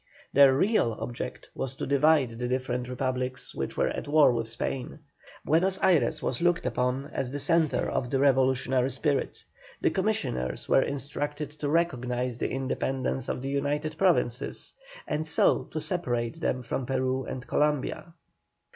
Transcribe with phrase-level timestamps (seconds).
[0.33, 4.97] Their real object was to divide the different republics which were at war with Spain.
[5.45, 9.43] Buenos Ayres was looked upon as the centre of the revolutionary spirit;
[9.79, 14.73] the commissioners were instructed to recognise the independence of the United Provinces,
[15.07, 18.11] and so to separate them from Peru and Columbia.